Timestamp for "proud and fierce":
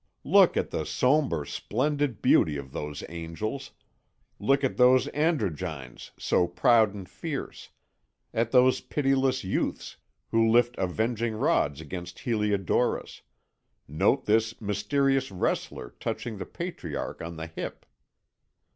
6.47-7.69